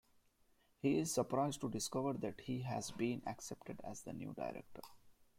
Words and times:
He 0.79 0.97
is 0.97 1.13
surprised 1.13 1.61
to 1.61 1.69
discover 1.69 2.13
that 2.13 2.41
he 2.41 2.61
has 2.61 2.89
been 2.89 3.21
accepted 3.27 3.79
as 3.83 4.01
the 4.01 4.13
new 4.13 4.33
Director. 4.33 4.81